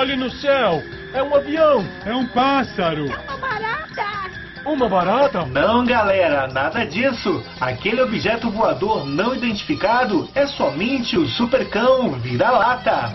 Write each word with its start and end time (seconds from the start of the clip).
Olhe 0.00 0.16
no 0.16 0.30
céu! 0.30 0.82
É 1.12 1.22
um 1.22 1.34
avião! 1.34 1.84
É 2.06 2.14
um 2.14 2.26
pássaro! 2.28 3.04
Uma 3.04 3.36
barata! 3.36 4.30
Uma 4.64 4.88
barata? 4.88 5.44
Não, 5.44 5.84
galera, 5.84 6.48
nada 6.48 6.86
disso. 6.86 7.44
Aquele 7.60 8.00
objeto 8.00 8.50
voador 8.50 9.04
não 9.04 9.34
identificado 9.34 10.26
é 10.34 10.46
somente 10.46 11.18
o 11.18 11.26
supercão 11.26 12.12
vira-lata. 12.12 13.14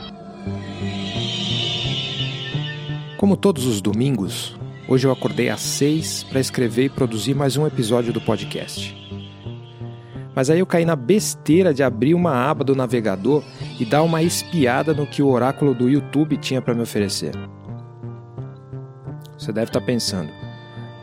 Como 3.18 3.36
todos 3.36 3.66
os 3.66 3.82
domingos, 3.82 4.56
hoje 4.88 5.08
eu 5.08 5.12
acordei 5.12 5.50
às 5.50 5.62
seis 5.62 6.22
para 6.22 6.40
escrever 6.40 6.84
e 6.84 6.90
produzir 6.90 7.34
mais 7.34 7.58
um 7.58 7.66
episódio 7.66 8.14
do 8.14 8.22
podcast. 8.22 8.96
Mas 10.36 10.52
aí 10.52 10.60
eu 10.60 10.68
caí 10.68 10.86
na 10.86 10.96
besteira 10.96 11.74
de 11.74 11.82
abrir 11.82 12.14
uma 12.14 12.48
aba 12.48 12.64
do 12.64 12.76
navegador 12.76 13.44
e 13.80 13.86
dar 13.86 14.04
uma 14.04 14.22
espiada 14.22 14.94
no 14.94 15.06
que 15.06 15.22
o 15.22 15.28
oráculo 15.28 15.74
do 15.74 15.90
YouTube 15.90 16.38
tinha 16.38 16.62
para 16.62 16.74
me 16.74 16.82
oferecer. 16.82 17.34
Você 19.38 19.52
deve 19.52 19.70
estar 19.70 19.82
pensando, 19.82 20.32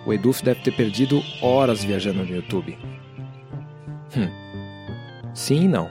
o 0.06 0.12
Eduf 0.12 0.42
deve 0.42 0.62
ter 0.62 0.72
perdido 0.72 1.22
horas 1.40 1.84
viajando 1.84 2.24
no 2.24 2.34
YouTube. 2.34 2.78
Hum. 4.16 4.28
Sim 5.34 5.64
e 5.64 5.68
não. 5.68 5.88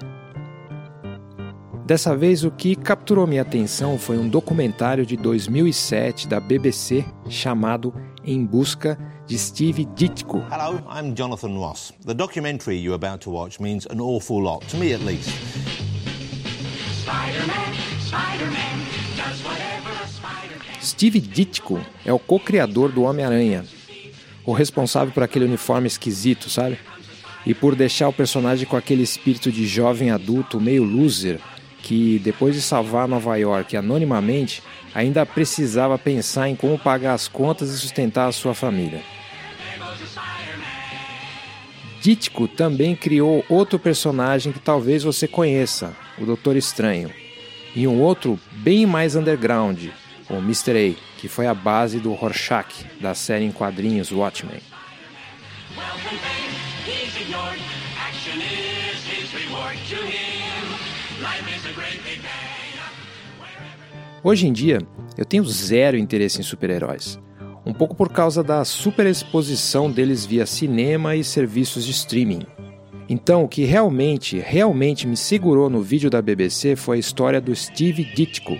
Dessa 1.85 2.15
vez, 2.15 2.43
o 2.43 2.51
que 2.51 2.75
capturou 2.75 3.27
minha 3.27 3.41
atenção 3.41 3.97
foi 3.97 4.17
um 4.17 4.29
documentário 4.29 5.05
de 5.05 5.17
2007 5.17 6.27
da 6.27 6.39
BBC 6.39 7.03
chamado 7.27 7.93
Em 8.23 8.45
Busca 8.45 8.97
de 9.27 9.37
Steve 9.37 9.85
Ditko. 9.95 10.43
Hello, 10.51 10.79
I'm 10.89 11.13
Jonathan 11.15 11.57
Ross. 11.57 11.91
The 12.05 12.13
documentary 12.13 12.77
you're 12.77 12.95
about 12.95 13.23
to 13.25 13.31
watch 13.31 13.59
means 13.59 13.85
an 13.87 13.99
awful 13.99 14.41
lot, 14.41 14.65
to 14.67 14.77
me 14.77 14.93
at 14.93 15.01
least. 15.01 15.31
Steve 20.81 21.19
Ditko 21.19 21.79
é 22.05 22.11
o 22.11 22.19
co-criador 22.19 22.91
do 22.91 23.03
Homem-Aranha, 23.03 23.65
o 24.45 24.51
responsável 24.51 25.13
por 25.13 25.23
aquele 25.23 25.45
uniforme 25.45 25.87
esquisito, 25.87 26.49
sabe? 26.49 26.77
E 27.45 27.53
por 27.53 27.75
deixar 27.75 28.07
o 28.07 28.13
personagem 28.13 28.67
com 28.67 28.77
aquele 28.77 29.01
espírito 29.01 29.51
de 29.51 29.65
jovem 29.65 30.11
adulto 30.11 30.59
meio 30.59 30.83
loser, 30.83 31.39
que 31.81 32.19
depois 32.19 32.55
de 32.55 32.61
salvar 32.61 33.07
Nova 33.07 33.35
York 33.37 33.75
anonimamente, 33.75 34.61
ainda 34.93 35.25
precisava 35.25 35.97
pensar 35.97 36.49
em 36.49 36.55
como 36.55 36.77
pagar 36.77 37.13
as 37.13 37.27
contas 37.27 37.69
e 37.69 37.77
sustentar 37.77 38.27
a 38.27 38.31
sua 38.31 38.53
família. 38.53 39.01
Ditko 42.01 42.47
também 42.47 42.95
criou 42.95 43.45
outro 43.47 43.77
personagem 43.77 44.51
que 44.51 44.59
talvez 44.59 45.03
você 45.03 45.27
conheça, 45.27 45.95
o 46.17 46.25
Doutor 46.25 46.55
Estranho, 46.55 47.11
e 47.75 47.87
um 47.87 48.01
outro 48.01 48.39
bem 48.53 48.87
mais 48.87 49.15
underground, 49.15 49.89
o 50.27 50.37
Mr. 50.37 50.71
A, 50.71 51.19
que 51.19 51.27
foi 51.27 51.45
a 51.45 51.53
base 51.53 51.99
do 51.99 52.11
Rorschach 52.13 52.87
da 52.99 53.13
série 53.13 53.45
em 53.45 53.51
quadrinhos 53.51 54.11
Watchmen. 54.11 54.59
Hoje 64.23 64.47
em 64.47 64.53
dia, 64.53 64.79
eu 65.15 65.25
tenho 65.25 65.45
zero 65.45 65.97
interesse 65.97 66.39
em 66.39 66.43
super-heróis. 66.43 67.19
Um 67.71 67.73
pouco 67.73 67.95
por 67.95 68.09
causa 68.09 68.43
da 68.43 68.65
superexposição 68.65 69.89
deles 69.89 70.25
via 70.25 70.45
cinema 70.45 71.15
e 71.15 71.23
serviços 71.23 71.85
de 71.85 71.91
streaming. 71.91 72.41
Então, 73.07 73.45
o 73.45 73.47
que 73.47 73.63
realmente, 73.63 74.37
realmente 74.39 75.07
me 75.07 75.15
segurou 75.15 75.69
no 75.69 75.81
vídeo 75.81 76.09
da 76.09 76.21
BBC 76.21 76.75
foi 76.75 76.97
a 76.97 76.99
história 76.99 77.39
do 77.39 77.55
Steve 77.55 78.03
Ditko, 78.03 78.57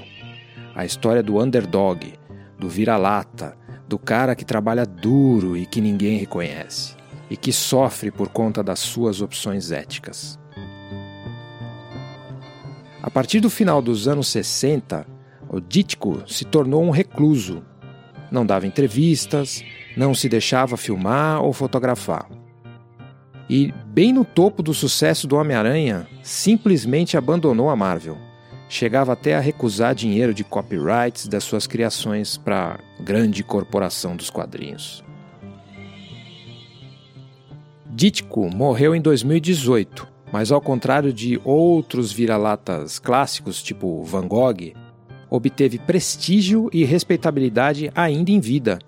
a 0.73 0.86
história 0.86 1.22
do 1.22 1.44
underdog, 1.44 2.14
do 2.58 2.70
vira-lata, 2.70 3.58
do 3.86 4.00
cara 4.00 4.34
que 4.34 4.45
trabalha 4.45 4.86
duro 4.86 5.58
e 5.58 5.66
que 5.66 5.81
ninguém 5.81 6.18
reconhece, 6.18 6.96
e 7.30 7.36
que 7.36 7.52
sofre 7.52 8.12
por 8.12 8.30
conta 8.30 8.63
das 8.63 8.80
suas 8.80 9.22
opções 9.22 9.72
éticas. 9.72 10.40
A 13.03 13.12
partir 13.12 13.41
do 13.41 13.50
final 13.50 13.81
dos 13.81 14.07
anos 14.07 14.30
60, 14.30 15.06
o 15.50 15.59
Ditko 15.59 16.24
se 16.25 16.46
tornou 16.46 16.81
um 16.81 16.91
recluso. 16.91 17.62
Não 18.31 18.46
dava 18.46 18.66
entrevistas, 18.66 19.64
não 19.96 20.16
se 20.16 20.30
deixava 20.30 20.78
filmar 20.78 21.44
ou 21.44 21.52
fotografar. 21.52 22.30
E, 23.50 23.74
bem 23.88 24.14
no 24.14 24.24
topo 24.24 24.64
do 24.64 24.74
sucesso 24.74 25.28
do 25.28 25.36
Homem-Aranha, 25.36 26.08
simplesmente 26.24 27.18
abandonou 27.18 27.69
a 27.69 27.75
Marvel. 27.75 28.18
Chegava 28.69 29.12
até 29.12 29.36
a 29.36 29.42
recusar 29.42 29.94
dinheiro 29.94 30.34
de 30.34 30.46
copyrights 30.46 31.28
das 31.28 31.44
suas 31.44 31.68
criações 31.68 32.38
para 32.38 32.80
a 32.97 33.03
grande 33.03 33.44
corporação 33.44 34.16
dos 34.16 34.30
quadrinhos. 34.30 35.03
Ditko 37.86 38.50
morreu 38.50 38.96
em 38.96 39.02
2018, 39.02 40.08
mas 40.31 40.50
ao 40.50 40.62
contrário 40.62 41.12
de 41.12 41.42
outros 41.44 42.13
vira-latas 42.13 42.98
clássicos, 42.98 43.62
tipo 43.62 44.02
Van 44.06 44.25
Gogh, 44.30 44.74
obteve 45.31 45.80
prestígio 45.80 46.69
e 46.74 46.84
respeitabilidade 46.84 47.90
ainda 47.96 48.31
em 48.31 48.42
vida, 48.42 48.80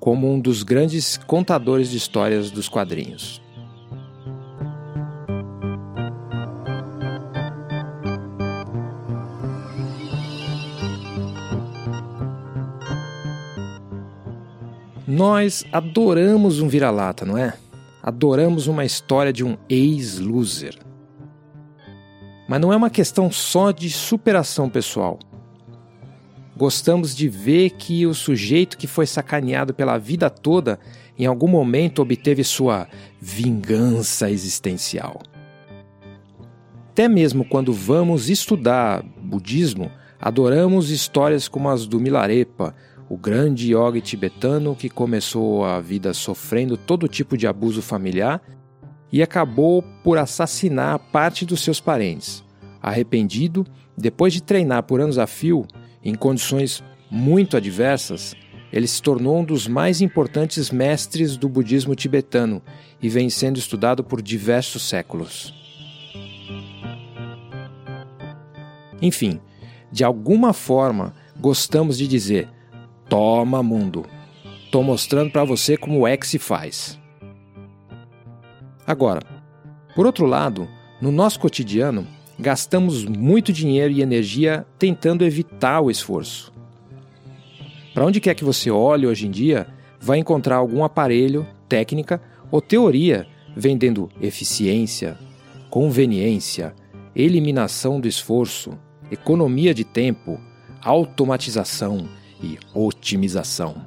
como 0.00 0.32
um 0.32 0.40
dos 0.40 0.62
grandes 0.62 1.18
contadores 1.18 1.90
de 1.90 1.98
histórias 1.98 2.50
dos 2.50 2.70
quadrinhos. 2.70 3.42
Nós 15.06 15.64
adoramos 15.70 16.60
um 16.60 16.66
vira-lata, 16.66 17.26
não 17.26 17.36
é? 17.36 17.52
Adoramos 18.02 18.66
uma 18.66 18.86
história 18.86 19.32
de 19.32 19.44
um 19.44 19.56
ex-loser. 19.68 20.78
Mas 22.48 22.60
não 22.60 22.72
é 22.72 22.76
uma 22.76 22.90
questão 22.90 23.30
só 23.30 23.70
de 23.70 23.90
superação 23.90 24.68
pessoal. 24.68 25.18
Gostamos 26.56 27.16
de 27.16 27.28
ver 27.28 27.70
que 27.70 28.06
o 28.06 28.14
sujeito 28.14 28.78
que 28.78 28.86
foi 28.86 29.06
sacaneado 29.06 29.74
pela 29.74 29.98
vida 29.98 30.30
toda 30.30 30.78
em 31.18 31.26
algum 31.26 31.48
momento 31.48 32.00
obteve 32.00 32.44
sua 32.44 32.88
vingança 33.20 34.30
existencial. 34.30 35.20
Até 36.90 37.08
mesmo 37.08 37.44
quando 37.44 37.72
vamos 37.72 38.30
estudar 38.30 39.02
budismo, 39.20 39.90
adoramos 40.20 40.90
histórias 40.90 41.48
como 41.48 41.68
as 41.68 41.86
do 41.86 41.98
Milarepa, 41.98 42.74
o 43.08 43.16
grande 43.16 43.72
yogi 43.72 44.00
tibetano 44.00 44.76
que 44.76 44.88
começou 44.88 45.64
a 45.64 45.80
vida 45.80 46.14
sofrendo 46.14 46.76
todo 46.76 47.08
tipo 47.08 47.36
de 47.36 47.46
abuso 47.46 47.82
familiar 47.82 48.40
e 49.12 49.22
acabou 49.22 49.82
por 50.02 50.18
assassinar 50.18 50.98
parte 50.98 51.44
dos 51.44 51.60
seus 51.60 51.80
parentes. 51.80 52.44
Arrependido, 52.80 53.66
depois 53.96 54.32
de 54.32 54.42
treinar 54.42 54.84
por 54.84 55.00
anos 55.00 55.18
a 55.18 55.26
fio, 55.26 55.66
em 56.04 56.14
condições 56.14 56.82
muito 57.10 57.56
adversas, 57.56 58.34
ele 58.72 58.86
se 58.86 59.00
tornou 59.00 59.38
um 59.38 59.44
dos 59.44 59.68
mais 59.68 60.00
importantes 60.00 60.70
mestres 60.70 61.36
do 61.36 61.48
budismo 61.48 61.94
tibetano 61.94 62.60
e 63.00 63.08
vem 63.08 63.30
sendo 63.30 63.58
estudado 63.58 64.02
por 64.02 64.20
diversos 64.20 64.82
séculos. 64.82 65.54
Enfim, 69.00 69.40
de 69.92 70.02
alguma 70.02 70.52
forma, 70.52 71.14
gostamos 71.38 71.98
de 71.98 72.08
dizer: 72.08 72.48
Toma, 73.08 73.62
mundo. 73.62 74.04
Tô 74.72 74.82
mostrando 74.82 75.30
para 75.30 75.44
você 75.44 75.76
como 75.76 76.06
é 76.06 76.16
que 76.16 76.26
se 76.26 76.38
faz. 76.38 76.98
Agora, 78.84 79.20
por 79.94 80.04
outro 80.04 80.26
lado, 80.26 80.68
no 81.00 81.12
nosso 81.12 81.38
cotidiano, 81.38 82.06
gastamos 82.38 83.04
muito 83.04 83.52
dinheiro 83.52 83.92
e 83.92 84.02
energia 84.02 84.66
tentando 84.78 85.24
evitar 85.24 85.80
o 85.80 85.90
esforço. 85.90 86.52
Para 87.92 88.04
onde 88.04 88.20
quer 88.20 88.34
que 88.34 88.44
você 88.44 88.70
olhe 88.70 89.06
hoje 89.06 89.26
em 89.26 89.30
dia, 89.30 89.68
vai 90.00 90.18
encontrar 90.18 90.56
algum 90.56 90.82
aparelho, 90.82 91.46
técnica 91.68 92.20
ou 92.50 92.60
teoria 92.60 93.26
vendendo 93.56 94.10
eficiência, 94.20 95.16
conveniência, 95.70 96.74
eliminação 97.14 98.00
do 98.00 98.08
esforço, 98.08 98.76
economia 99.10 99.72
de 99.72 99.84
tempo, 99.84 100.40
automatização 100.82 102.08
e 102.42 102.58
otimização. 102.74 103.86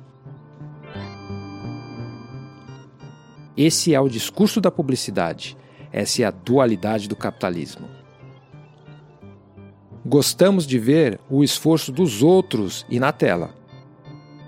Esse 3.58 3.94
é 3.94 4.00
o 4.00 4.08
discurso 4.08 4.62
da 4.62 4.72
publicidade, 4.72 5.58
essa 5.92 6.22
é 6.22 6.26
a 6.26 6.32
dualidade 6.32 7.10
do 7.10 7.16
capitalismo. 7.16 7.97
Gostamos 10.10 10.66
de 10.66 10.80
ver 10.80 11.20
o 11.30 11.44
esforço 11.44 11.92
dos 11.92 12.24
outros 12.24 12.86
e 12.90 12.98
na 12.98 13.12
tela. 13.12 13.54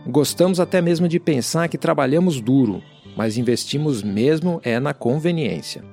Gostamos 0.07 0.57
até 0.57 0.81
mesmo 0.81 1.05
de 1.05 1.19
pensar 1.19 1.67
que 1.67 1.77
trabalhamos 1.77 2.39
duro, 2.39 2.81
mas 3.17 3.37
investimos 3.37 4.01
mesmo 4.01 4.61
é 4.63 4.79
na 4.79 4.93
conveniência. 4.93 5.83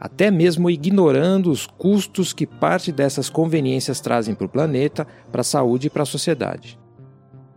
até 0.00 0.30
mesmo 0.30 0.70
ignorando 0.70 1.50
os 1.50 1.66
custos 1.66 2.32
que 2.32 2.46
parte 2.46 2.90
dessas 2.90 3.28
conveniências 3.28 4.00
trazem 4.00 4.34
para 4.34 4.46
o 4.46 4.48
planeta, 4.48 5.06
para 5.30 5.42
a 5.42 5.44
saúde 5.44 5.86
e 5.86 5.90
para 5.90 6.02
a 6.04 6.06
sociedade. 6.06 6.76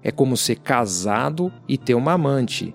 É 0.04 0.12
como 0.12 0.36
ser 0.36 0.58
casado 0.58 1.52
e 1.68 1.78
ter 1.78 1.96
uma 1.96 2.12
amante. 2.12 2.74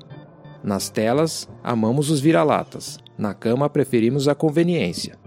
Nas 0.65 0.89
telas, 0.89 1.47
amamos 1.63 2.11
os 2.11 2.19
vira-latas, 2.19 2.99
na 3.17 3.35
cama, 3.35 3.69
preferimos 3.69 4.27
a 4.27 4.35
conveniência. 4.35 5.19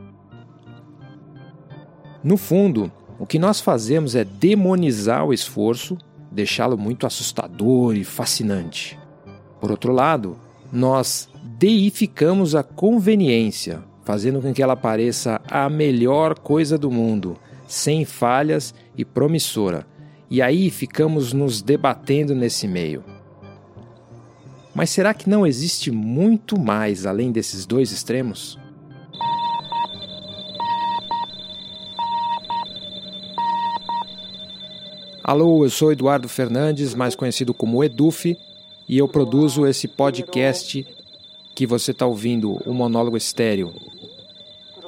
No 2.23 2.37
fundo, 2.37 2.91
o 3.17 3.25
que 3.25 3.39
nós 3.39 3.59
fazemos 3.59 4.15
é 4.15 4.23
demonizar 4.23 5.25
o 5.25 5.33
esforço, 5.33 5.97
deixá-lo 6.31 6.77
muito 6.77 7.07
assustador 7.07 7.95
e 7.95 8.03
fascinante. 8.03 8.97
Por 9.59 9.71
outro 9.71 9.91
lado, 9.91 10.37
nós 10.71 11.29
deificamos 11.57 12.55
a 12.55 12.63
conveniência, 12.63 13.83
fazendo 14.03 14.41
com 14.41 14.53
que 14.53 14.61
ela 14.61 14.75
pareça 14.75 15.41
a 15.49 15.69
melhor 15.69 16.37
coisa 16.37 16.77
do 16.77 16.91
mundo, 16.91 17.37
sem 17.67 18.05
falhas 18.05 18.73
e 18.95 19.03
promissora. 19.03 19.85
E 20.29 20.41
aí 20.41 20.69
ficamos 20.69 21.33
nos 21.33 21.61
debatendo 21.61 22.35
nesse 22.35 22.67
meio. 22.67 23.03
Mas 24.73 24.89
será 24.89 25.13
que 25.13 25.29
não 25.29 25.45
existe 25.45 25.91
muito 25.91 26.59
mais 26.59 27.05
além 27.05 27.31
desses 27.31 27.65
dois 27.65 27.91
extremos? 27.91 28.60
Alô, 35.31 35.63
eu 35.63 35.69
sou 35.69 35.93
Eduardo 35.93 36.27
Fernandes, 36.27 36.93
mais 36.93 37.15
conhecido 37.15 37.53
como 37.53 37.81
Eduf, 37.81 38.37
e 38.85 38.97
eu 38.97 39.07
produzo 39.07 39.65
esse 39.65 39.87
podcast 39.87 40.85
que 41.55 41.65
você 41.65 41.91
está 41.91 42.05
ouvindo, 42.05 42.61
o 42.65 42.73
Monólogo 42.73 43.15
Estéreo. 43.15 43.73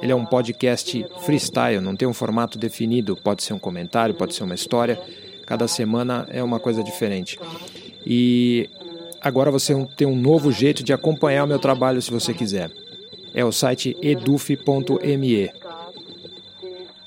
Ele 0.02 0.12
é 0.12 0.14
um 0.14 0.26
podcast 0.26 1.02
freestyle, 1.24 1.80
não 1.80 1.96
tem 1.96 2.06
um 2.06 2.12
formato 2.12 2.58
definido, 2.58 3.16
pode 3.16 3.42
ser 3.42 3.54
um 3.54 3.58
comentário, 3.58 4.14
pode 4.14 4.34
ser 4.34 4.44
uma 4.44 4.54
história, 4.54 5.00
cada 5.46 5.66
semana 5.66 6.26
é 6.28 6.42
uma 6.42 6.60
coisa 6.60 6.84
diferente. 6.84 7.40
E 8.04 8.68
agora 9.22 9.50
você 9.50 9.74
tem 9.96 10.06
um 10.06 10.14
novo 10.14 10.52
jeito 10.52 10.84
de 10.84 10.92
acompanhar 10.92 11.44
o 11.44 11.48
meu 11.48 11.58
trabalho 11.58 12.02
se 12.02 12.10
você 12.10 12.34
quiser. 12.34 12.70
É 13.32 13.42
o 13.42 13.50
site 13.50 13.96
eduf.me. 14.02 15.50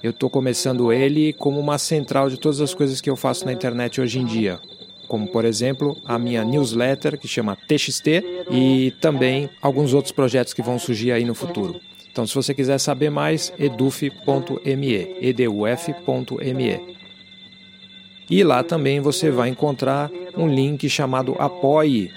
Eu 0.01 0.11
estou 0.11 0.29
começando 0.29 0.93
ele 0.93 1.33
como 1.33 1.59
uma 1.59 1.77
central 1.77 2.29
de 2.29 2.37
todas 2.37 2.61
as 2.61 2.73
coisas 2.73 3.01
que 3.01 3.09
eu 3.09 3.15
faço 3.15 3.45
na 3.45 3.53
internet 3.53 3.99
hoje 3.99 4.19
em 4.19 4.25
dia. 4.25 4.59
Como, 5.07 5.27
por 5.27 5.43
exemplo, 5.45 5.97
a 6.05 6.19
minha 6.19 6.43
newsletter 6.43 7.17
que 7.17 7.27
chama 7.27 7.55
TXT 7.55 8.07
e 8.51 8.93
também 9.01 9.49
alguns 9.61 9.93
outros 9.93 10.11
projetos 10.11 10.53
que 10.53 10.61
vão 10.61 10.77
surgir 10.77 11.11
aí 11.11 11.23
no 11.25 11.33
futuro. 11.33 11.79
Então, 12.11 12.27
se 12.27 12.35
você 12.35 12.53
quiser 12.53 12.77
saber 12.77 13.09
mais, 13.09 13.53
eduf.me, 13.57 15.15
eduf.me. 15.21 16.97
E 18.29 18.43
lá 18.43 18.63
também 18.63 18.99
você 18.99 19.31
vai 19.31 19.49
encontrar 19.49 20.11
um 20.35 20.47
link 20.47 20.89
chamado 20.89 21.35
Apoie, 21.39 22.11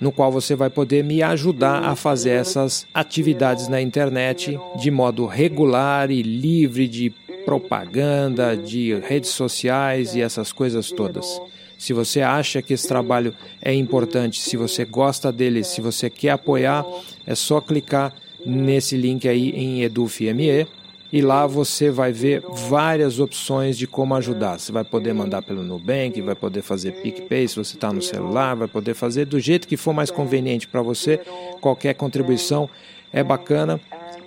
no 0.00 0.10
qual 0.10 0.32
você 0.32 0.54
vai 0.56 0.70
poder 0.70 1.04
me 1.04 1.22
ajudar 1.22 1.84
a 1.84 1.94
fazer 1.94 2.30
essas 2.30 2.86
atividades 2.94 3.68
na 3.68 3.80
internet 3.80 4.58
de 4.76 4.90
modo 4.90 5.26
regular 5.26 6.10
e 6.10 6.22
livre 6.22 6.88
de 6.88 7.10
propaganda, 7.44 8.56
de 8.56 8.94
redes 9.00 9.30
sociais 9.30 10.14
e 10.14 10.20
essas 10.20 10.52
coisas 10.52 10.90
todas. 10.90 11.40
Se 11.76 11.92
você 11.92 12.20
acha 12.20 12.60
que 12.60 12.74
esse 12.74 12.86
trabalho 12.86 13.34
é 13.60 13.72
importante, 13.74 14.40
se 14.40 14.56
você 14.56 14.84
gosta 14.84 15.32
dele, 15.32 15.64
se 15.64 15.80
você 15.80 16.10
quer 16.10 16.30
apoiar, 16.30 16.84
é 17.26 17.34
só 17.34 17.60
clicar 17.60 18.14
nesse 18.44 18.96
link 18.96 19.28
aí 19.28 19.50
em 19.50 19.82
EduFME 19.82 20.66
e 21.12 21.20
lá 21.20 21.46
você 21.46 21.90
vai 21.90 22.12
ver 22.12 22.42
várias 22.68 23.18
opções 23.18 23.76
de 23.76 23.86
como 23.86 24.14
ajudar. 24.14 24.58
Você 24.58 24.70
vai 24.70 24.84
poder 24.84 25.12
mandar 25.12 25.42
pelo 25.42 25.62
Nubank, 25.62 26.20
vai 26.20 26.34
poder 26.34 26.62
fazer 26.62 26.92
PicPay 26.92 27.48
se 27.48 27.56
você 27.56 27.76
está 27.76 27.92
no 27.92 28.00
celular, 28.00 28.54
vai 28.54 28.68
poder 28.68 28.94
fazer 28.94 29.24
do 29.24 29.40
jeito 29.40 29.66
que 29.66 29.76
for 29.76 29.92
mais 29.92 30.10
conveniente 30.10 30.68
para 30.68 30.82
você. 30.82 31.20
Qualquer 31.60 31.94
contribuição 31.94 32.68
é 33.12 33.24
bacana 33.24 33.80